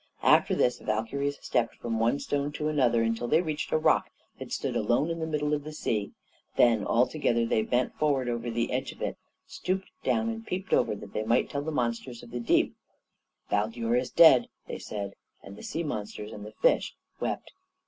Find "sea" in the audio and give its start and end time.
5.73-6.11, 15.61-15.83